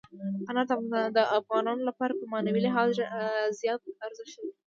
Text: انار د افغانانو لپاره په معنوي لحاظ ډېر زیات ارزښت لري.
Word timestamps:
انار 0.49 0.67
د 1.17 1.19
افغانانو 1.39 1.87
لپاره 1.89 2.13
په 2.19 2.25
معنوي 2.31 2.61
لحاظ 2.65 2.87
ډېر 2.97 3.09
زیات 3.59 3.81
ارزښت 4.07 4.33
لري. 4.39 4.51